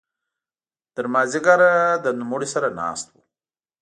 تر 0.95 1.05
ماذیګره 1.13 1.71
د 2.03 2.05
نوموړي 2.19 2.47
سره 2.53 2.67
ناست 2.79 3.07
وو. 3.11 3.21